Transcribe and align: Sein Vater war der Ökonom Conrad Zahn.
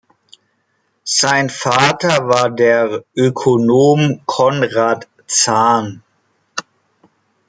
Sein 1.03 1.51
Vater 1.51 2.27
war 2.27 2.49
der 2.49 3.05
Ökonom 3.15 4.21
Conrad 4.25 5.07
Zahn. 5.27 6.01